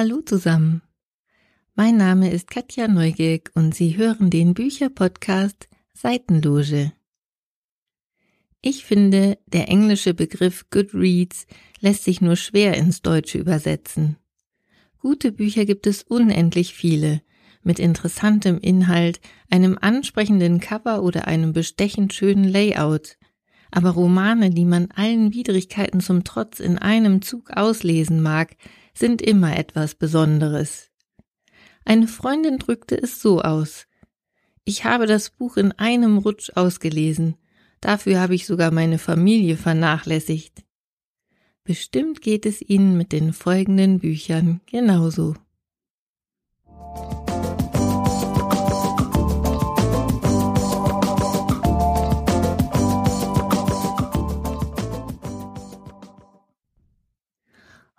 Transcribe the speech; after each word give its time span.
Hallo 0.00 0.20
zusammen. 0.20 0.82
Mein 1.74 1.96
Name 1.96 2.30
ist 2.30 2.48
Katja 2.48 2.86
Neugierk 2.86 3.50
und 3.56 3.74
Sie 3.74 3.96
hören 3.96 4.30
den 4.30 4.54
Bücherpodcast 4.54 5.68
Seitenloge. 5.92 6.92
Ich 8.62 8.84
finde, 8.84 9.38
der 9.46 9.68
englische 9.68 10.14
Begriff 10.14 10.66
Goodreads 10.70 11.48
lässt 11.80 12.04
sich 12.04 12.20
nur 12.20 12.36
schwer 12.36 12.76
ins 12.76 13.02
Deutsche 13.02 13.38
übersetzen. 13.38 14.18
Gute 15.00 15.32
Bücher 15.32 15.64
gibt 15.64 15.88
es 15.88 16.04
unendlich 16.04 16.74
viele, 16.74 17.20
mit 17.64 17.80
interessantem 17.80 18.58
Inhalt, 18.60 19.18
einem 19.50 19.76
ansprechenden 19.80 20.60
Cover 20.60 21.02
oder 21.02 21.26
einem 21.26 21.52
bestechend 21.52 22.14
schönen 22.14 22.44
Layout. 22.44 23.16
Aber 23.72 23.90
Romane, 23.90 24.50
die 24.50 24.64
man 24.64 24.92
allen 24.94 25.34
Widrigkeiten 25.34 26.00
zum 26.00 26.22
Trotz 26.22 26.60
in 26.60 26.78
einem 26.78 27.20
Zug 27.20 27.50
auslesen 27.50 28.22
mag, 28.22 28.56
sind 28.98 29.22
immer 29.22 29.56
etwas 29.56 29.94
Besonderes. 29.94 30.90
Eine 31.84 32.08
Freundin 32.08 32.58
drückte 32.58 33.00
es 33.00 33.20
so 33.20 33.40
aus. 33.40 33.86
Ich 34.64 34.84
habe 34.84 35.06
das 35.06 35.30
Buch 35.30 35.56
in 35.56 35.72
einem 35.72 36.18
Rutsch 36.18 36.50
ausgelesen. 36.54 37.36
Dafür 37.80 38.20
habe 38.20 38.34
ich 38.34 38.46
sogar 38.46 38.70
meine 38.70 38.98
Familie 38.98 39.56
vernachlässigt. 39.56 40.64
Bestimmt 41.64 42.22
geht 42.22 42.44
es 42.44 42.60
Ihnen 42.60 42.96
mit 42.96 43.12
den 43.12 43.32
folgenden 43.32 44.00
Büchern 44.00 44.60
genauso. 44.66 45.34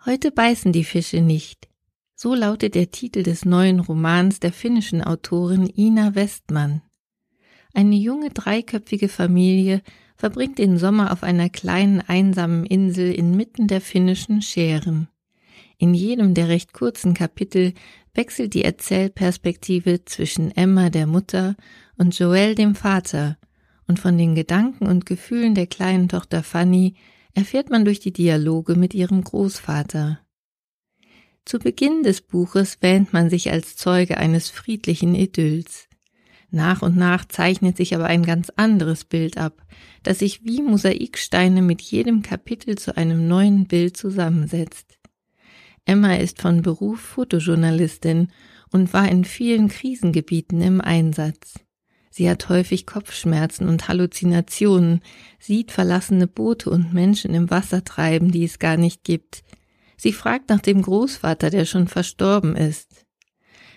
Heute 0.09 0.31
beißen 0.31 0.71
die 0.71 0.85
Fische 0.85 1.21
nicht. 1.21 1.67
So 2.15 2.33
lautet 2.33 2.73
der 2.73 2.89
Titel 2.89 3.21
des 3.21 3.45
neuen 3.45 3.79
Romans 3.79 4.39
der 4.39 4.51
finnischen 4.51 5.03
Autorin 5.03 5.71
Ina 5.71 6.15
Westmann. 6.15 6.81
Eine 7.75 7.95
junge 7.95 8.31
dreiköpfige 8.31 9.07
Familie 9.07 9.83
verbringt 10.15 10.57
den 10.57 10.79
Sommer 10.79 11.11
auf 11.11 11.21
einer 11.21 11.51
kleinen 11.51 12.01
einsamen 12.01 12.65
Insel 12.65 13.13
inmitten 13.13 13.67
der 13.67 13.81
finnischen 13.81 14.41
Scheren. 14.41 15.09
In 15.77 15.93
jedem 15.93 16.33
der 16.33 16.47
recht 16.47 16.73
kurzen 16.73 17.13
Kapitel 17.13 17.75
wechselt 18.15 18.55
die 18.55 18.63
Erzählperspektive 18.63 20.05
zwischen 20.05 20.49
Emma 20.49 20.89
der 20.89 21.05
Mutter 21.05 21.55
und 21.99 22.17
Joel 22.17 22.55
dem 22.55 22.73
Vater, 22.73 23.37
und 23.87 23.99
von 23.99 24.17
den 24.17 24.33
Gedanken 24.33 24.87
und 24.87 25.05
Gefühlen 25.05 25.53
der 25.53 25.67
kleinen 25.67 26.09
Tochter 26.09 26.41
Fanny 26.41 26.95
erfährt 27.33 27.69
man 27.69 27.85
durch 27.85 27.99
die 27.99 28.13
Dialoge 28.13 28.75
mit 28.75 28.93
ihrem 28.93 29.23
Großvater. 29.23 30.19
Zu 31.45 31.59
Beginn 31.59 32.03
des 32.03 32.21
Buches 32.21 32.77
wähnt 32.81 33.13
man 33.13 33.29
sich 33.29 33.51
als 33.51 33.75
Zeuge 33.75 34.17
eines 34.17 34.49
friedlichen 34.49 35.15
Idylls. 35.15 35.87
Nach 36.51 36.81
und 36.81 36.97
nach 36.97 37.25
zeichnet 37.25 37.77
sich 37.77 37.93
aber 37.95 38.05
ein 38.05 38.23
ganz 38.23 38.51
anderes 38.55 39.05
Bild 39.05 39.37
ab, 39.37 39.65
das 40.03 40.19
sich 40.19 40.43
wie 40.45 40.61
Mosaiksteine 40.61 41.61
mit 41.61 41.81
jedem 41.81 42.21
Kapitel 42.23 42.77
zu 42.77 42.97
einem 42.97 43.27
neuen 43.27 43.67
Bild 43.67 43.97
zusammensetzt. 43.97 44.99
Emma 45.85 46.15
ist 46.15 46.41
von 46.41 46.61
Beruf 46.61 46.99
Fotojournalistin 46.99 48.31
und 48.71 48.93
war 48.93 49.09
in 49.09 49.25
vielen 49.25 49.69
Krisengebieten 49.69 50.61
im 50.61 50.81
Einsatz. 50.81 51.55
Sie 52.09 52.29
hat 52.29 52.49
häufig 52.49 52.85
Kopfschmerzen 52.85 53.67
und 53.67 53.87
Halluzinationen, 53.87 55.01
sieht 55.39 55.71
verlassene 55.71 56.27
Boote 56.27 56.69
und 56.69 56.93
Menschen 56.93 57.33
im 57.33 57.49
Wasser 57.49 57.83
treiben, 57.83 58.31
die 58.31 58.43
es 58.43 58.59
gar 58.59 58.77
nicht 58.77 59.03
gibt, 59.03 59.43
Sie 60.01 60.13
fragt 60.13 60.47
nach 60.47 60.61
dem 60.61 60.81
Großvater, 60.81 61.49
der 61.49 61.65
schon 61.65 61.89
verstorben 61.89 62.55
ist. 62.55 63.05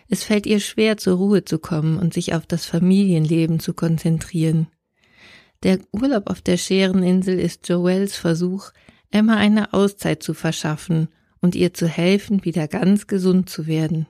Es 0.09 0.23
fällt 0.23 0.47
ihr 0.47 0.61
schwer, 0.61 0.97
zur 0.97 1.17
Ruhe 1.17 1.45
zu 1.45 1.59
kommen 1.59 1.99
und 1.99 2.15
sich 2.15 2.33
auf 2.33 2.47
das 2.47 2.65
Familienleben 2.65 3.59
zu 3.59 3.75
konzentrieren. 3.75 4.69
Der 5.65 5.81
Urlaub 5.91 6.31
auf 6.31 6.41
der 6.41 6.59
Schereninsel 6.59 7.41
ist 7.41 7.69
Joels 7.69 8.17
Versuch, 8.17 8.71
Emma 9.11 9.37
eine 9.37 9.73
Auszeit 9.73 10.23
zu 10.23 10.33
verschaffen 10.33 11.09
und 11.41 11.57
ihr 11.57 11.75
zu 11.75 11.89
helfen, 11.89 12.45
wieder 12.45 12.69
ganz 12.69 13.09
gesund 13.09 13.51
zu 13.51 13.67
werden. 13.67 14.07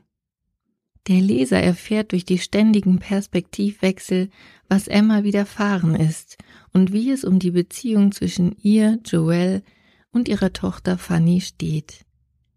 Der 1.08 1.20
Leser 1.20 1.60
erfährt 1.60 2.12
durch 2.12 2.24
die 2.24 2.38
ständigen 2.38 2.98
Perspektivwechsel, 3.00 4.30
was 4.68 4.86
Emma 4.86 5.24
widerfahren 5.24 5.96
ist 5.96 6.38
und 6.72 6.92
wie 6.92 7.10
es 7.10 7.24
um 7.24 7.40
die 7.40 7.50
Beziehung 7.50 8.12
zwischen 8.12 8.56
ihr, 8.62 9.00
Joel, 9.04 9.62
und 10.12 10.28
ihrer 10.28 10.52
Tochter 10.52 10.98
Fanny 10.98 11.40
steht. 11.40 12.04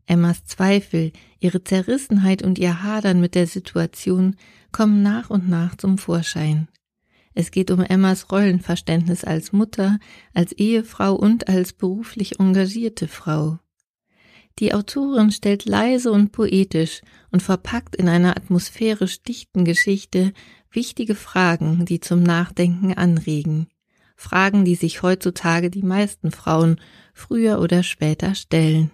Emmas 0.06 0.45
Zweifel, 0.45 1.11
ihre 1.39 1.63
Zerrissenheit 1.63 2.44
und 2.44 2.59
ihr 2.59 2.83
Hadern 2.83 3.19
mit 3.19 3.33
der 3.33 3.47
Situation 3.47 4.35
kommen 4.72 5.01
nach 5.01 5.29
und 5.31 5.50
nach 5.50 5.75
zum 5.75 5.97
Vorschein. 5.97 6.67
Es 7.33 7.51
geht 7.51 7.72
um 7.72 7.81
Emmas 7.81 8.31
Rollenverständnis 8.31 9.23
als 9.23 9.51
Mutter, 9.51 10.00
als 10.33 10.51
Ehefrau 10.53 11.16
und 11.16 11.47
als 11.47 11.73
beruflich 11.73 12.39
engagierte 12.39 13.07
Frau. 13.07 13.59
Die 14.59 14.73
Autorin 14.73 15.31
stellt 15.31 15.66
leise 15.66 16.11
und 16.11 16.31
poetisch 16.31 17.01
und 17.31 17.43
verpackt 17.43 17.95
in 17.95 18.07
einer 18.07 18.38
atmosphärisch 18.38 19.21
dichten 19.21 19.66
Geschichte 19.66 20.31
wichtige 20.71 21.16
Fragen, 21.16 21.85
die 21.85 21.99
zum 21.99 22.23
Nachdenken 22.23 22.94
anregen. 22.94 23.67
Fragen, 24.15 24.63
die 24.63 24.75
sich 24.75 25.01
heutzutage 25.01 25.69
die 25.69 25.83
meisten 25.83 26.31
Frauen 26.31 26.79
früher 27.13 27.59
oder 27.59 27.83
später 27.83 28.33
stellen. 28.33 28.91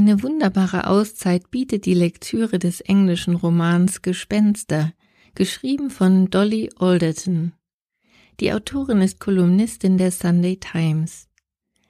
Eine 0.00 0.22
wunderbare 0.22 0.86
Auszeit 0.86 1.50
bietet 1.50 1.84
die 1.84 1.92
Lektüre 1.92 2.58
des 2.58 2.80
englischen 2.80 3.34
Romans 3.34 4.00
Gespenster, 4.00 4.94
geschrieben 5.34 5.90
von 5.90 6.30
Dolly 6.30 6.70
Alderton. 6.78 7.52
Die 8.40 8.50
Autorin 8.54 9.02
ist 9.02 9.20
Kolumnistin 9.20 9.98
der 9.98 10.10
Sunday 10.10 10.56
Times. 10.56 11.28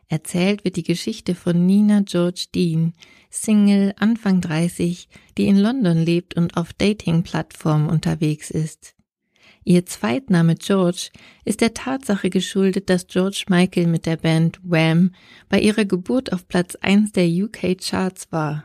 Erzählt 0.09 0.65
wird 0.65 0.75
die 0.75 0.82
Geschichte 0.82 1.37
von 1.37 1.65
Nina 1.66 2.00
George 2.00 2.47
Dean, 2.53 2.94
Single, 3.31 3.94
Anfang 3.97 4.41
30, 4.41 5.09
die 5.38 5.47
in 5.47 5.59
London 5.59 5.98
lebt 5.98 6.34
und 6.34 6.56
auf 6.56 6.72
Dating-Plattformen 6.72 7.88
unterwegs 7.88 8.50
ist. 8.50 8.97
Ihr 9.71 9.87
Zweitname 9.87 10.57
George 10.57 11.11
ist 11.45 11.61
der 11.61 11.75
Tatsache 11.75 12.29
geschuldet, 12.29 12.91
dass 12.91 13.07
George 13.07 13.45
Michael 13.49 13.87
mit 13.87 14.05
der 14.05 14.17
Band 14.17 14.59
Wham 14.65 15.15
bei 15.49 15.61
ihrer 15.61 15.85
Geburt 15.85 16.33
auf 16.33 16.49
Platz 16.49 16.75
1 16.75 17.13
der 17.13 17.29
UK 17.29 17.79
Charts 17.79 18.33
war. 18.33 18.65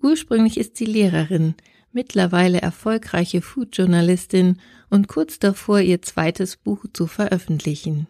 Ursprünglich 0.00 0.56
ist 0.56 0.76
sie 0.76 0.84
Lehrerin, 0.84 1.56
mittlerweile 1.90 2.62
erfolgreiche 2.62 3.42
Food-Journalistin 3.42 4.60
und 4.88 5.08
kurz 5.08 5.40
davor 5.40 5.80
ihr 5.80 6.00
zweites 6.00 6.58
Buch 6.58 6.84
zu 6.92 7.08
veröffentlichen. 7.08 8.06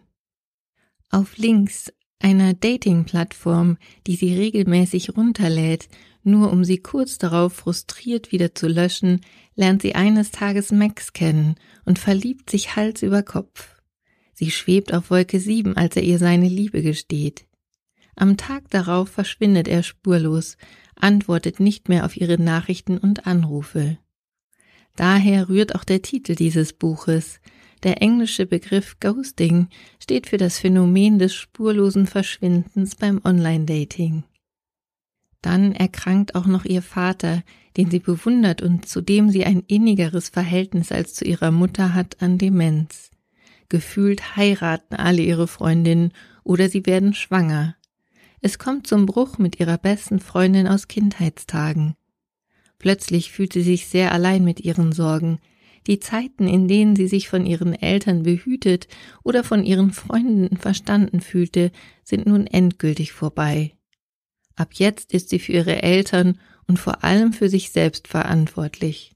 Auf 1.09 1.37
Links 1.37 1.91
einer 2.19 2.53
Dating-Plattform, 2.53 3.77
die 4.07 4.15
sie 4.15 4.35
regelmäßig 4.35 5.15
runterlädt, 5.15 5.87
nur 6.23 6.51
um 6.51 6.63
sie 6.63 6.79
kurz 6.79 7.17
darauf 7.17 7.53
frustriert 7.53 8.31
wieder 8.31 8.55
zu 8.55 8.67
löschen, 8.67 9.21
lernt 9.55 9.81
sie 9.81 9.95
eines 9.95 10.31
Tages 10.31 10.71
Max 10.71 11.13
kennen 11.13 11.55
und 11.85 11.99
verliebt 11.99 12.49
sich 12.49 12.75
Hals 12.75 13.03
über 13.03 13.21
Kopf. 13.21 13.75
Sie 14.33 14.51
schwebt 14.51 14.93
auf 14.93 15.11
Wolke 15.11 15.39
sieben, 15.39 15.77
als 15.77 15.95
er 15.95 16.03
ihr 16.03 16.17
seine 16.17 16.49
Liebe 16.49 16.81
gesteht. 16.81 17.45
Am 18.15 18.37
Tag 18.37 18.69
darauf 18.69 19.09
verschwindet 19.09 19.67
er 19.67 19.83
spurlos, 19.83 20.57
antwortet 20.95 21.59
nicht 21.59 21.89
mehr 21.89 22.05
auf 22.05 22.17
ihre 22.17 22.41
Nachrichten 22.41 22.97
und 22.97 23.27
Anrufe. 23.27 23.97
Daher 24.95 25.49
rührt 25.49 25.75
auch 25.75 25.83
der 25.83 26.01
Titel 26.01 26.35
dieses 26.35 26.73
Buches, 26.73 27.39
der 27.83 28.01
englische 28.01 28.45
Begriff 28.45 28.99
Ghosting 28.99 29.67
steht 29.99 30.27
für 30.27 30.37
das 30.37 30.59
Phänomen 30.59 31.19
des 31.19 31.33
spurlosen 31.33 32.07
Verschwindens 32.07 32.95
beim 32.95 33.21
Online-Dating. 33.23 34.23
Dann 35.41 35.73
erkrankt 35.73 36.33
auch 36.33 36.47
noch 36.47 36.65
ihr 36.65 36.81
Vater, 36.81 37.43
den 37.77 37.91
sie 37.91 37.99
bewundert 37.99 38.61
und 38.61 38.87
zu 38.87 39.01
dem 39.01 39.29
sie 39.29 39.45
ein 39.45 39.61
innigeres 39.67 40.29
Verhältnis 40.29 40.91
als 40.91 41.13
zu 41.13 41.25
ihrer 41.25 41.51
Mutter 41.51 41.93
hat, 41.93 42.21
an 42.21 42.37
Demenz. 42.37 43.11
Gefühlt 43.69 44.35
heiraten 44.35 44.95
alle 44.95 45.21
ihre 45.21 45.47
Freundinnen 45.47 46.13
oder 46.43 46.69
sie 46.69 46.85
werden 46.85 47.13
schwanger. 47.13 47.75
Es 48.41 48.59
kommt 48.59 48.87
zum 48.87 49.05
Bruch 49.05 49.37
mit 49.37 49.59
ihrer 49.59 49.77
besten 49.77 50.19
Freundin 50.19 50.67
aus 50.67 50.87
Kindheitstagen. 50.87 51.95
Plötzlich 52.79 53.31
fühlt 53.31 53.53
sie 53.53 53.63
sich 53.63 53.87
sehr 53.87 54.11
allein 54.11 54.43
mit 54.43 54.59
ihren 54.59 54.91
Sorgen, 54.91 55.39
die 55.87 55.99
Zeiten, 55.99 56.47
in 56.47 56.67
denen 56.67 56.95
sie 56.95 57.07
sich 57.07 57.29
von 57.29 57.45
ihren 57.45 57.73
Eltern 57.73 58.23
behütet 58.23 58.87
oder 59.23 59.43
von 59.43 59.63
ihren 59.63 59.91
Freunden 59.91 60.57
verstanden 60.57 61.21
fühlte, 61.21 61.71
sind 62.03 62.25
nun 62.25 62.47
endgültig 62.47 63.11
vorbei. 63.11 63.73
Ab 64.55 64.69
jetzt 64.73 65.13
ist 65.13 65.29
sie 65.29 65.39
für 65.39 65.51
ihre 65.51 65.83
Eltern 65.83 66.39
und 66.67 66.79
vor 66.79 67.03
allem 67.03 67.33
für 67.33 67.49
sich 67.49 67.71
selbst 67.71 68.07
verantwortlich. 68.07 69.13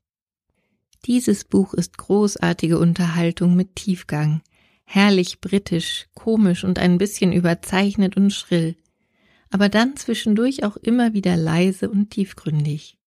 Dieses 1.06 1.46
Buch 1.46 1.74
ist 1.74 1.98
großartige 1.98 2.78
Unterhaltung 2.78 3.56
mit 3.56 3.76
Tiefgang, 3.76 4.42
herrlich 4.84 5.40
britisch, 5.40 6.08
komisch 6.14 6.64
und 6.64 6.78
ein 6.78 6.98
bisschen 6.98 7.32
überzeichnet 7.32 8.18
und 8.18 8.32
schrill, 8.32 8.76
aber 9.50 9.70
dann 9.70 9.96
zwischendurch 9.96 10.64
auch 10.64 10.78
immer 10.78 11.14
wieder 11.14 11.38
leise 11.38 11.90
und 11.90 12.12
tiefgründig. 12.12 12.99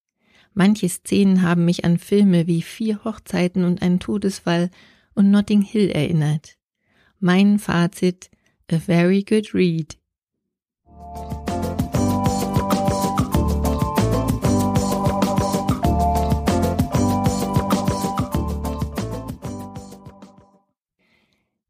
Manche 0.55 0.89
Szenen 0.89 1.43
haben 1.43 1.65
mich 1.65 1.85
an 1.85 1.99
Filme 1.99 2.47
wie 2.47 2.61
Vier 2.61 3.05
Hochzeiten 3.05 3.65
und 3.65 3.81
ein 3.81 4.01
Todesfall 4.01 4.71
und 5.15 5.31
Notting 5.31 5.63
Hill 5.63 5.89
erinnert. 5.91 6.59
Mein 7.21 7.59
Fazit, 7.59 8.31
a 8.71 8.79
very 8.79 9.23
good 9.23 9.55
read. 9.55 9.97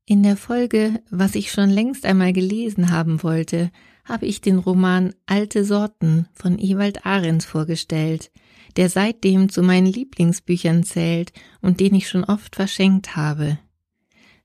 In 0.05 0.23
der 0.25 0.37
Folge, 0.37 1.00
was 1.11 1.34
ich 1.37 1.52
schon 1.52 1.70
längst 1.70 2.05
einmal 2.05 2.32
gelesen 2.32 2.90
haben 2.90 3.23
wollte, 3.23 3.70
habe 4.05 4.26
ich 4.26 4.40
den 4.40 4.58
Roman 4.58 5.14
Alte 5.26 5.64
Sorten 5.64 6.26
von 6.34 6.58
Ewald 6.58 7.06
Ahrens 7.06 7.44
vorgestellt, 7.44 8.31
der 8.76 8.88
seitdem 8.88 9.48
zu 9.48 9.62
meinen 9.62 9.86
Lieblingsbüchern 9.86 10.84
zählt 10.84 11.32
und 11.60 11.80
den 11.80 11.94
ich 11.94 12.08
schon 12.08 12.24
oft 12.24 12.56
verschenkt 12.56 13.16
habe. 13.16 13.58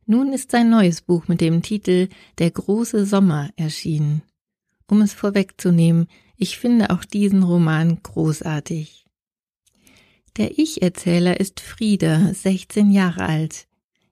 Nun 0.06 0.32
ist 0.32 0.52
sein 0.52 0.70
neues 0.70 1.02
Buch 1.02 1.28
mit 1.28 1.42
dem 1.42 1.62
Titel 1.62 2.10
Der 2.38 2.52
große 2.52 3.06
Sommer 3.06 3.50
erschienen. 3.56 4.22
Um 4.90 5.02
es 5.02 5.14
vorwegzunehmen, 5.14 6.08
ich 6.38 6.58
finde 6.58 6.92
auch 6.92 7.04
diesen 7.04 7.44
Roman 7.44 8.02
großartig. 8.04 9.06
Der 10.38 10.58
Ich-Erzähler 10.60 11.40
ist 11.40 11.60
Frieda, 11.60 12.34
16 12.34 12.92
Jahre 12.92 13.26
alt. 13.26 13.68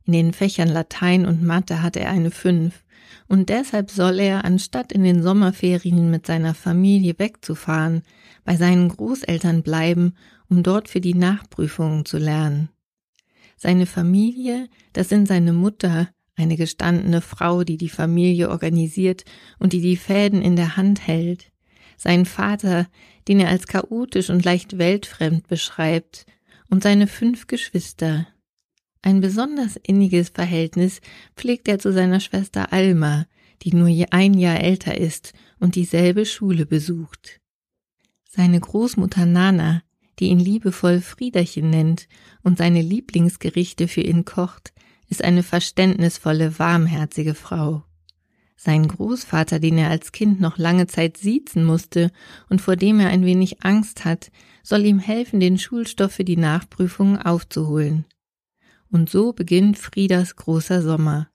In 0.05 0.13
den 0.13 0.33
Fächern 0.33 0.69
Latein 0.69 1.25
und 1.25 1.43
Mathe 1.43 1.81
hat 1.81 1.95
er 1.95 2.09
eine 2.09 2.31
Fünf, 2.31 2.83
und 3.27 3.49
deshalb 3.49 3.91
soll 3.91 4.19
er, 4.19 4.45
anstatt 4.45 4.91
in 4.91 5.03
den 5.03 5.21
Sommerferien 5.21 6.11
mit 6.11 6.25
seiner 6.25 6.53
Familie 6.53 7.15
wegzufahren, 7.17 8.03
bei 8.43 8.55
seinen 8.55 8.89
Großeltern 8.89 9.63
bleiben, 9.63 10.13
um 10.49 10.63
dort 10.63 10.89
für 10.89 11.01
die 11.01 11.15
Nachprüfungen 11.15 12.05
zu 12.05 12.17
lernen. 12.17 12.69
Seine 13.57 13.85
Familie, 13.85 14.67
das 14.93 15.09
sind 15.09 15.27
seine 15.27 15.53
Mutter, 15.53 16.09
eine 16.35 16.57
gestandene 16.57 17.21
Frau, 17.21 17.63
die 17.63 17.77
die 17.77 17.89
Familie 17.89 18.49
organisiert 18.49 19.23
und 19.59 19.73
die 19.73 19.81
die 19.81 19.97
Fäden 19.97 20.41
in 20.41 20.55
der 20.55 20.75
Hand 20.77 21.07
hält, 21.07 21.51
sein 21.97 22.25
Vater, 22.25 22.87
den 23.27 23.39
er 23.39 23.49
als 23.49 23.67
chaotisch 23.67 24.29
und 24.29 24.43
leicht 24.43 24.77
weltfremd 24.77 25.47
beschreibt, 25.47 26.25
und 26.69 26.83
seine 26.83 27.07
fünf 27.07 27.47
Geschwister, 27.47 28.27
ein 29.05 29.21
besonders 29.21 29.75
inniges 29.75 30.29
Verhältnis 30.29 30.99
pflegt 31.35 31.67
er 31.67 31.77
zu 31.77 31.93
seiner 31.93 32.19
Schwester 32.19 32.73
Alma, 32.73 33.27
die 33.61 33.71
nur 33.73 33.87
ein 34.09 34.33
Jahr 34.33 34.59
älter 34.59 34.97
ist 34.97 35.33
und 35.59 35.75
dieselbe 35.75 36.25
Schule 36.25 36.65
besucht. 36.65 37.39
Seine 38.27 38.59
Großmutter 38.59 39.27
Nana, 39.27 39.83
die 40.19 40.29
ihn 40.29 40.39
liebevoll 40.39 41.01
Friederchen 41.01 41.69
nennt 41.69 42.07
und 42.41 42.57
seine 42.57 42.81
Lieblingsgerichte 42.81 43.87
für 43.87 44.01
ihn 44.01 44.25
kocht, 44.25 44.73
ist 45.07 45.23
eine 45.23 45.43
verständnisvolle, 45.43 46.57
warmherzige 46.57 47.35
Frau. 47.35 47.83
Sein 48.57 48.87
Großvater, 48.87 49.59
den 49.59 49.77
er 49.77 49.91
als 49.91 50.13
Kind 50.13 50.41
noch 50.41 50.57
lange 50.57 50.87
Zeit 50.87 51.17
siezen 51.17 51.63
musste 51.63 52.11
und 52.49 52.59
vor 52.59 52.75
dem 52.75 52.99
er 52.99 53.09
ein 53.09 53.23
wenig 53.23 53.61
Angst 53.61 54.03
hat, 54.03 54.31
soll 54.63 54.83
ihm 54.83 54.97
helfen, 54.97 55.39
den 55.39 55.59
Schulstoff 55.59 56.13
für 56.13 56.23
die 56.23 56.37
Nachprüfungen 56.37 57.21
aufzuholen. 57.21 58.05
Und 58.95 59.09
so 59.09 59.33
beginnt 59.33 59.77
Friedas 59.77 60.37
großer 60.37 60.81
Sommer. 60.81 61.27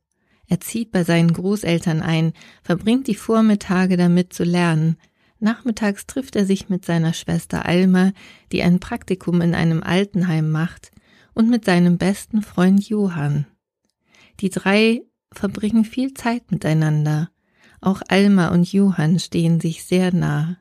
Er 0.46 0.60
zieht 0.60 0.92
bei 0.92 1.04
seinen 1.04 1.30
Großeltern 1.30 2.00
ein, 2.00 2.32
verbringt 2.62 3.06
die 3.06 3.14
Vormittage 3.14 3.98
damit 3.98 4.32
zu 4.32 4.44
lernen. 4.44 4.96
Nachmittags 5.40 6.06
trifft 6.06 6.36
er 6.36 6.46
sich 6.46 6.70
mit 6.70 6.86
seiner 6.86 7.12
Schwester 7.12 7.66
Alma, 7.66 8.12
die 8.50 8.62
ein 8.62 8.80
Praktikum 8.80 9.42
in 9.42 9.54
einem 9.54 9.82
Altenheim 9.82 10.50
macht, 10.50 10.90
und 11.34 11.50
mit 11.50 11.66
seinem 11.66 11.98
besten 11.98 12.40
Freund 12.40 12.88
Johann. 12.88 13.46
Die 14.40 14.48
drei 14.48 15.02
verbringen 15.30 15.84
viel 15.84 16.14
Zeit 16.14 16.50
miteinander. 16.50 17.28
Auch 17.82 18.00
Alma 18.08 18.48
und 18.48 18.72
Johann 18.72 19.18
stehen 19.18 19.60
sich 19.60 19.84
sehr 19.84 20.14
nah. 20.14 20.56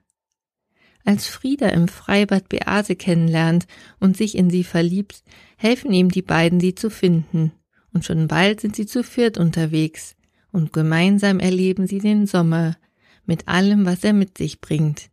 Als 1.10 1.26
Frieda 1.26 1.70
im 1.70 1.88
Freibad 1.88 2.50
Beate 2.50 2.96
kennenlernt 2.96 3.66
und 4.00 4.16
sich 4.16 4.38
in 4.38 4.52
sie 4.52 4.64
verliebt, 4.64 5.24
helfen 5.58 5.92
ihm 5.92 6.12
die 6.12 6.22
beiden, 6.22 6.60
sie 6.60 6.76
zu 6.76 6.92
finden. 6.92 7.52
Und 7.92 8.06
schon 8.06 8.28
bald 8.28 8.62
sind 8.62 8.76
sie 8.76 8.86
zu 8.86 9.04
viert 9.04 9.40
unterwegs. 9.40 10.16
Und 10.52 10.72
gemeinsam 10.72 11.40
erleben 11.40 11.88
sie 11.88 11.98
den 11.98 12.28
Sommer 12.28 12.78
mit 13.26 13.48
allem, 13.48 13.88
was 13.88 14.04
er 14.04 14.14
mit 14.14 14.38
sich 14.38 14.62
bringt. 14.62 15.10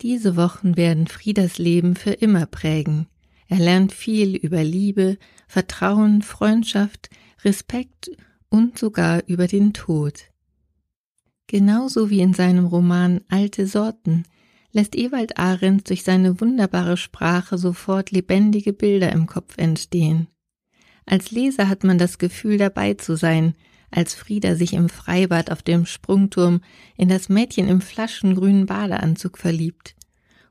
Diese 0.00 0.34
Wochen 0.34 0.78
werden 0.78 1.08
Friedas 1.08 1.58
Leben 1.58 1.94
für 1.94 2.12
immer 2.12 2.46
prägen. 2.46 3.06
Er 3.48 3.58
lernt 3.58 3.92
viel 3.92 4.34
über 4.34 4.64
Liebe, 4.64 5.18
Vertrauen, 5.46 6.22
Freundschaft, 6.22 7.10
Respekt 7.44 8.10
und 8.48 8.78
sogar 8.78 9.24
über 9.26 9.46
den 9.46 9.74
Tod. 9.74 10.30
Genauso 11.48 12.08
wie 12.08 12.20
in 12.20 12.32
seinem 12.32 12.64
Roman 12.64 13.20
Alte 13.28 13.66
Sorten 13.66 14.24
lässt 14.72 14.96
Ewald 14.96 15.38
Ahrens 15.38 15.84
durch 15.84 16.04
seine 16.04 16.40
wunderbare 16.40 16.96
Sprache 16.96 17.58
sofort 17.58 18.10
lebendige 18.10 18.72
Bilder 18.72 19.12
im 19.12 19.26
Kopf 19.26 19.58
entstehen. 19.58 20.28
Als 21.06 21.30
Leser 21.30 21.68
hat 21.68 21.82
man 21.82 21.98
das 21.98 22.18
Gefühl 22.18 22.58
dabei 22.58 22.94
zu 22.94 23.16
sein, 23.16 23.54
als 23.90 24.14
Frieda 24.14 24.54
sich 24.54 24.74
im 24.74 24.88
Freibad 24.88 25.50
auf 25.50 25.62
dem 25.62 25.86
Sprungturm 25.86 26.60
in 26.96 27.08
das 27.08 27.28
Mädchen 27.28 27.68
im 27.68 27.80
flaschengrünen 27.80 28.66
Badeanzug 28.66 29.36
verliebt. 29.36 29.96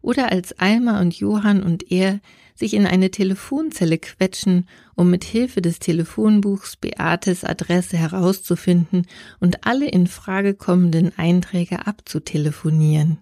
Oder 0.02 0.32
als 0.32 0.58
Alma 0.60 1.00
und 1.00 1.16
Johann 1.16 1.64
und 1.64 1.92
er 1.92 2.20
sich 2.56 2.74
in 2.74 2.86
eine 2.86 3.12
Telefonzelle 3.12 3.98
quetschen, 3.98 4.68
um 4.96 5.10
mit 5.10 5.24
Hilfe 5.24 5.62
des 5.62 5.80
Telefonbuchs 5.80 6.76
Beates 6.76 7.46
Adresse 7.46 7.98
herauszufinden 7.98 9.08
und 9.40 9.66
alle 9.66 9.88
in 9.88 10.08
Frage 10.08 10.54
kommenden 10.54 11.18
Einträge 11.18 11.88
abzutelefonieren. 11.88 13.20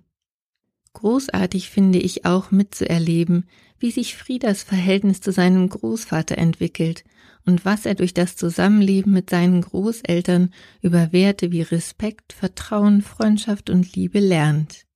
Großartig 0.98 1.70
finde 1.70 2.00
ich 2.00 2.26
auch 2.26 2.50
mitzuerleben, 2.50 3.46
wie 3.78 3.92
sich 3.92 4.18
Friedas 4.18 4.64
Verhältnis 4.64 5.22
zu 5.22 5.32
seinem 5.32 5.70
Großvater 5.70 6.40
entwickelt 6.40 7.04
und 7.46 7.66
was 7.66 7.86
er 7.86 7.94
durch 7.94 8.16
das 8.16 8.36
Zusammenleben 8.36 9.14
mit 9.14 9.30
seinen 9.30 9.62
Großeltern 9.62 10.52
über 10.82 11.12
Werte 11.14 11.52
wie 11.52 11.62
Respekt, 11.62 12.34
Vertrauen, 12.34 13.04
Freundschaft 13.04 13.70
und 13.70 13.96
Liebe 13.96 14.20
lernt. 14.20 14.88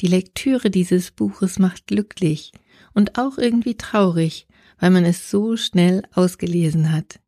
Die 0.00 0.06
Lektüre 0.06 0.70
dieses 0.70 1.10
Buches 1.10 1.58
macht 1.58 1.88
glücklich 1.88 2.52
und 2.94 3.18
auch 3.18 3.36
irgendwie 3.36 3.76
traurig, 3.76 4.46
weil 4.80 4.88
man 4.88 5.04
es 5.04 5.30
so 5.30 5.58
schnell 5.58 6.04
ausgelesen 6.14 6.90
hat. 6.90 7.20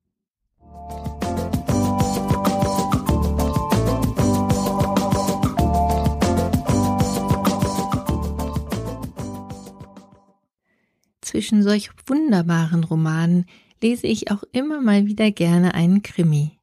Zwischen 11.30 11.62
solch 11.62 11.90
wunderbaren 12.06 12.82
Romanen 12.82 13.44
lese 13.80 14.08
ich 14.08 14.32
auch 14.32 14.42
immer 14.50 14.80
mal 14.80 15.06
wieder 15.06 15.30
gerne 15.30 15.74
einen 15.74 16.02
Krimi. 16.02 16.58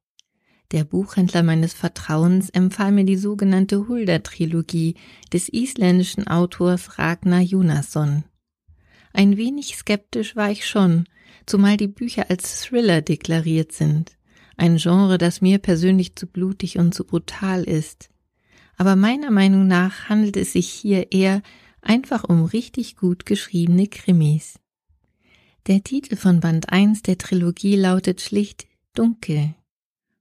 Der 0.74 0.83
Buchhändler 0.83 1.41
meines 1.41 1.74
Vertrauens 1.74 2.50
empfahl 2.50 2.91
mir 2.91 3.05
die 3.05 3.15
sogenannte 3.15 3.88
Hulda-Trilogie 3.88 4.95
des 5.31 5.47
isländischen 5.47 6.27
Autors 6.27 7.00
Ragnar 7.00 7.39
Jonasson. 7.39 8.25
Ein 9.13 9.38
wenig 9.38 9.77
skeptisch 9.77 10.36
war 10.36 10.51
ich 10.51 10.67
schon, 10.67 11.05
zumal 11.45 11.77
die 11.77 11.88
Bücher 11.88 12.29
als 12.29 12.63
Thriller 12.63 13.01
deklariert 13.01 13.71
sind, 13.71 14.17
ein 14.57 14.75
Genre, 14.75 15.17
das 15.17 15.39
mir 15.39 15.59
persönlich 15.59 16.17
zu 16.17 16.27
blutig 16.27 16.77
und 16.77 16.93
zu 16.93 17.05
brutal 17.05 17.63
ist. 17.63 18.09
Aber 18.75 18.97
meiner 18.97 19.31
Meinung 19.31 19.65
nach 19.65 20.09
handelt 20.09 20.36
es 20.36 20.51
sich 20.51 20.67
hier 20.67 21.13
eher 21.13 21.41
einfach 21.81 22.24
um 22.24 22.46
richtig 22.46 22.96
gut 22.96 23.25
geschriebene 23.25 23.88
Krimis. 23.88 24.60
Der 25.67 25.84
Titel 25.84 26.15
von 26.15 26.39
Band 26.39 26.69
1 26.69 27.01
der 27.01 27.17
Trilogie 27.17 27.75
lautet 27.75 28.22
schlicht 28.22 28.67
Dunkel. 28.93 29.53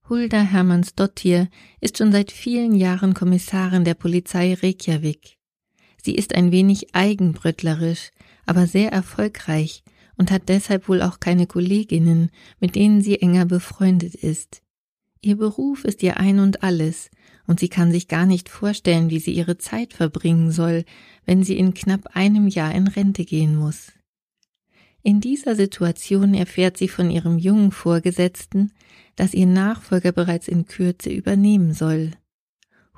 Hulda 0.09 0.41
Hermannsdottir 0.41 1.49
ist 1.81 1.99
schon 1.99 2.13
seit 2.13 2.31
vielen 2.31 2.75
Jahren 2.75 3.15
Kommissarin 3.15 3.85
der 3.85 3.95
Polizei 3.95 4.55
Reykjavik. 4.55 5.37
Sie 6.03 6.15
ist 6.15 6.35
ein 6.35 6.53
wenig 6.53 6.95
eigenbrötlerisch, 6.95 8.11
aber 8.45 8.67
sehr 8.67 8.93
erfolgreich 8.93 9.83
und 10.17 10.31
hat 10.31 10.49
deshalb 10.49 10.89
wohl 10.89 11.03
auch 11.03 11.21
keine 11.21 11.47
Kolleginnen, 11.47 12.31
mit 12.61 12.75
denen 12.75 13.03
sie 13.03 13.21
enger 13.21 13.47
befreundet 13.47 14.15
ist. 14.15 14.63
Ihr 15.21 15.37
Beruf 15.37 15.85
ist 15.85 16.03
ihr 16.03 16.19
ein 16.19 16.39
und 16.39 16.63
alles, 16.63 17.11
und 17.47 17.61
sie 17.61 17.69
kann 17.69 17.93
sich 17.93 18.09
gar 18.09 18.27
nicht 18.27 18.49
vorstellen, 18.49 19.11
wie 19.11 19.19
sie 19.19 19.33
ihre 19.33 19.59
Zeit 19.59 19.95
verbringen 19.95 20.51
soll, 20.51 20.85
wenn 21.25 21.43
sie 21.43 21.57
in 21.57 21.75
knapp 21.75 22.17
einem 22.17 22.49
Jahr 22.49 22.75
in 22.75 22.89
Rente 22.89 23.25
gehen 23.25 23.57
muss. 23.57 23.93
In 25.03 25.21
dieser 25.21 25.55
Situation 25.55 26.35
erfährt 26.35 26.77
sie 26.77 26.89
von 26.89 27.11
ihrem 27.11 27.39
jungen 27.39 27.71
Vorgesetzten, 27.71 28.73
dass 29.15 29.35
ihr 29.35 29.47
Nachfolger 29.47 30.11
bereits 30.11 30.49
in 30.49 30.67
Kürze 30.67 31.11
übernehmen 31.11 31.73
soll. 31.73 32.11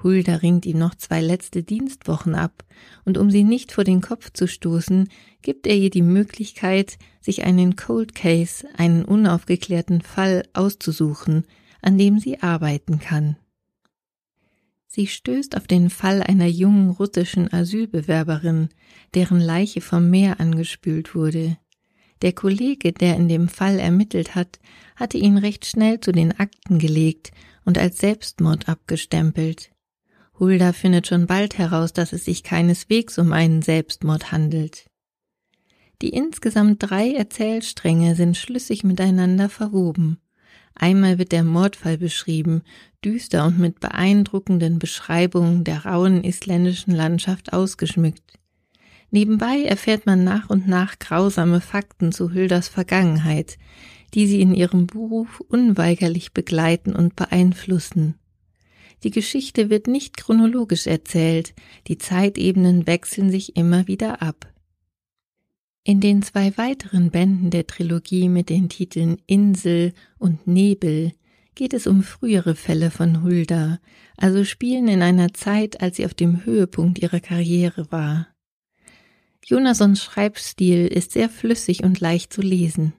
Hulda 0.02 0.37
ringt 0.37 0.64
ihm 0.64 0.78
noch 0.78 0.95
zwei 0.95 1.21
letzte 1.21 1.62
Dienstwochen 1.62 2.35
ab, 2.35 2.64
und 3.05 3.19
um 3.19 3.31
sie 3.31 3.45
nicht 3.45 3.73
vor 3.73 3.85
den 3.85 4.00
Kopf 4.00 4.33
zu 4.33 4.47
stoßen, 4.47 5.09
gibt 5.43 5.67
er 5.67 5.76
ihr 5.76 5.90
die 5.90 6.02
Möglichkeit, 6.02 6.99
sich 7.21 7.45
einen 7.45 7.76
Cold 7.76 8.14
Case, 8.14 8.67
einen 8.76 9.05
unaufgeklärten 9.05 10.00
Fall 10.00 10.45
auszusuchen, 10.52 11.45
an 11.83 11.99
dem 11.99 12.21
sie 12.21 12.40
arbeiten 12.40 13.00
kann. 13.00 13.37
Sie 14.90 15.07
stößt 15.07 15.57
auf 15.57 15.66
den 15.66 15.90
Fall 15.90 16.23
einer 16.23 16.47
jungen 16.47 16.90
russischen 16.90 17.52
Asylbewerberin, 17.52 18.71
deren 19.14 19.38
Leiche 19.38 19.83
vom 19.83 20.09
Meer 20.09 20.40
angespült 20.40 21.14
wurde. 21.14 21.59
Der 22.23 22.33
Kollege, 22.33 22.92
der 22.92 23.16
in 23.16 23.28
dem 23.28 23.49
Fall 23.49 23.78
ermittelt 23.78 24.35
hat, 24.35 24.59
hatte 24.97 25.18
ihn 25.18 25.37
recht 25.37 25.66
schnell 25.66 26.00
zu 26.00 26.11
den 26.11 26.33
Akten 26.40 26.78
gelegt 26.78 27.30
und 27.64 27.76
als 27.78 27.99
Selbstmord 27.99 28.68
abgestempelt. 28.68 29.71
Hulda 30.38 30.73
findet 30.73 31.07
schon 31.07 31.26
bald 31.26 31.59
heraus, 31.59 31.92
dass 31.92 32.12
es 32.14 32.25
sich 32.25 32.42
keineswegs 32.42 33.18
um 33.18 33.33
einen 33.33 33.61
Selbstmord 33.61 34.33
handelt. 34.33 34.87
Die 36.00 36.11
insgesamt 36.11 36.78
drei 36.80 37.12
Erzählstränge 37.12 38.14
sind 38.14 38.37
schlüssig 38.37 38.85
miteinander 38.85 39.49
verwoben. 39.49 40.18
Einmal 40.78 41.18
wird 41.18 41.32
der 41.32 41.42
Mordfall 41.42 41.99
beschrieben, 41.99 42.62
düster 43.04 43.44
und 43.44 43.58
mit 43.58 43.80
beeindruckenden 43.80 44.78
Beschreibungen 44.78 45.64
der 45.64 45.85
rauen 45.85 46.23
isländischen 46.23 46.94
Landschaft 46.94 47.52
ausgeschmückt. 47.52 48.38
Nebenbei 49.11 49.62
erfährt 49.62 50.06
man 50.06 50.23
nach 50.23 50.50
und 50.50 50.68
nach 50.68 50.99
grausame 50.99 51.61
Fakten 51.61 52.12
zu 52.12 52.30
Hilders 52.30 52.68
Vergangenheit, 52.68 53.58
die 54.14 54.26
sie 54.26 54.40
in 54.40 54.54
ihrem 54.54 54.87
Beruf 54.87 55.40
unweigerlich 55.40 56.32
begleiten 56.32 56.94
und 56.94 57.16
beeinflussen. 57.16 58.14
Die 59.02 59.11
Geschichte 59.11 59.70
wird 59.70 59.87
nicht 59.87 60.16
chronologisch 60.16 60.87
erzählt, 60.87 61.54
die 61.87 61.99
Zeitebenen 61.99 62.87
wechseln 62.87 63.30
sich 63.30 63.56
immer 63.56 63.87
wieder 63.87 64.23
ab. 64.23 64.52
In 65.88 66.02
den 66.02 66.21
zwei 66.21 66.54
weiteren 66.59 67.11
Bänden 67.11 67.49
der 67.49 67.66
Trilogie 67.66 68.28
mit 68.28 68.50
den 68.50 68.68
Titeln 68.68 69.16
Insel 69.26 69.95
und 70.18 70.47
Nebel 70.47 71.14
geht 71.54 71.73
es 71.73 71.87
um 71.87 72.02
frühere 72.02 72.57
Fälle 72.57 72.90
von 72.90 73.23
Hulda, 73.23 73.78
also 74.18 74.45
spielen 74.45 74.87
in 74.88 75.00
einer 75.00 75.33
Zeit, 75.33 75.80
als 75.80 75.97
sie 75.97 76.04
auf 76.04 76.12
dem 76.12 76.45
Höhepunkt 76.45 76.99
ihrer 76.99 77.21
Karriere 77.21 77.90
war. 77.90 78.28
Jonasons 79.42 80.04
Schreibstil 80.04 80.88
ist 80.88 81.12
sehr 81.12 81.30
flüssig 81.30 81.83
und 81.85 82.00
leicht 82.00 82.35
zu 82.35 82.42
lesen. 82.42 82.92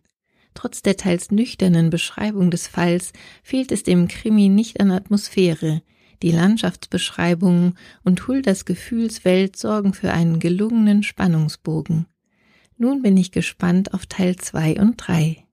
Trotz 0.56 0.82
der 0.82 0.98
teils 0.98 1.30
nüchternen 1.30 1.92
Beschreibung 1.92 2.50
des 2.50 2.68
Falls 2.68 3.14
fehlt 3.44 3.72
es 3.72 3.84
dem 3.84 4.08
Krimi 4.08 4.50
nicht 4.50 4.82
an 4.82 4.90
Atmosphäre. 4.90 5.84
Die 6.24 6.32
Landschaftsbeschreibungen 6.32 7.78
und 8.04 8.28
Huldas 8.28 8.66
Gefühlswelt 8.66 9.58
sorgen 9.58 9.94
für 9.94 10.12
einen 10.12 10.40
gelungenen 10.40 11.04
Spannungsbogen. 11.04 12.08
Nun 12.82 13.02
bin 13.02 13.18
ich 13.18 13.34
gespannt 13.34 13.94
auf 13.94 14.06
Teil 14.06 14.38
2 14.38 14.80
und 14.80 14.96
3. 14.96 15.46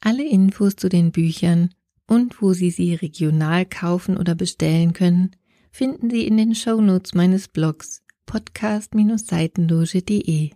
Alle 0.00 0.28
Infos 0.28 0.76
zu 0.76 0.90
den 0.90 1.12
Büchern 1.12 1.70
und 2.06 2.42
wo 2.42 2.52
Sie 2.52 2.70
sie 2.70 2.94
regional 2.94 3.64
kaufen 3.64 4.18
oder 4.18 4.34
bestellen 4.34 4.92
können, 4.92 5.30
finden 5.70 6.10
Sie 6.10 6.26
in 6.26 6.36
den 6.36 6.54
Shownotes 6.54 7.14
meines 7.14 7.48
Blogs 7.48 8.02
podcast-seitenloge.de. 8.26 10.50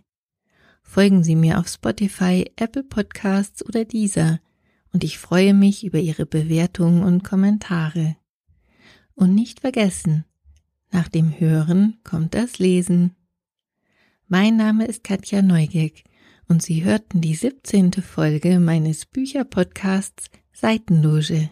Folgen 0.83 1.23
Sie 1.23 1.35
mir 1.35 1.57
auf 1.57 1.67
Spotify, 1.67 2.45
Apple 2.57 2.83
Podcasts 2.83 3.65
oder 3.65 3.85
dieser 3.85 4.39
und 4.93 5.03
ich 5.03 5.17
freue 5.17 5.53
mich 5.53 5.85
über 5.85 5.99
Ihre 5.99 6.25
Bewertungen 6.25 7.03
und 7.03 7.23
Kommentare. 7.23 8.15
Und 9.15 9.35
nicht 9.35 9.61
vergessen, 9.61 10.25
nach 10.91 11.07
dem 11.07 11.39
Hören 11.39 11.99
kommt 12.03 12.33
das 12.33 12.59
Lesen. 12.59 13.15
Mein 14.27 14.57
Name 14.57 14.85
ist 14.85 15.03
Katja 15.03 15.41
Neugierk 15.41 16.03
und 16.47 16.61
Sie 16.61 16.83
hörten 16.83 17.21
die 17.21 17.35
17. 17.35 17.93
Folge 17.93 18.59
meines 18.59 19.05
Bücherpodcasts 19.05 20.29
Seitenloge. 20.53 21.49